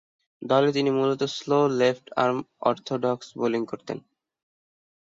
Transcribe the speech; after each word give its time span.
দলে 0.41 0.69
তিনি 0.71 0.89
মূলতঃ 0.91 1.31
স্লো 1.37 1.59
লেফট-আর্ম 1.79 2.37
অর্থোডক্স 2.61 3.27
বোলিং 3.39 3.61
করতেন। 3.65 3.97